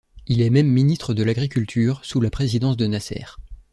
Il 0.25 0.41
est 0.41 0.49
même 0.49 0.65
ministre 0.67 1.13
de 1.13 1.21
l'agriculture 1.21 2.03
sous 2.03 2.21
la 2.21 2.31
présidence 2.31 2.75
de 2.75 2.87
Nasser. 2.87 3.23